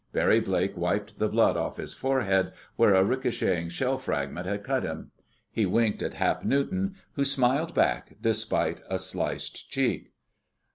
Barry 0.13 0.39
Blake 0.39 0.75
wiped 0.75 1.19
the 1.19 1.29
blood 1.29 1.55
off 1.55 1.77
his 1.77 1.93
forehead, 1.93 2.53
where 2.75 2.95
a 2.95 3.03
ricocheting 3.03 3.69
shell 3.69 3.99
fragment 3.99 4.47
had 4.47 4.63
cut 4.63 4.81
him. 4.81 5.11
He 5.51 5.67
winked 5.67 6.01
at 6.01 6.15
Hap 6.15 6.43
Newton, 6.43 6.95
who 7.13 7.23
smiled 7.23 7.75
back 7.75 8.15
despite 8.19 8.81
a 8.89 8.97
sliced 8.97 9.69
cheek. 9.69 10.11